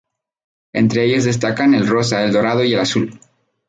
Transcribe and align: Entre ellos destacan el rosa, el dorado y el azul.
Entre 0.73 1.05
ellos 1.05 1.25
destacan 1.25 1.75
el 1.75 1.87
rosa, 1.87 2.23
el 2.23 2.33
dorado 2.33 2.63
y 2.63 2.73
el 2.73 2.79
azul. 2.79 3.19